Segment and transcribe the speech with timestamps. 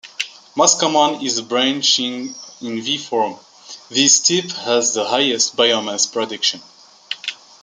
[0.55, 3.37] Most common is the branching in V-form,
[3.91, 6.59] this type has the highest biomass production.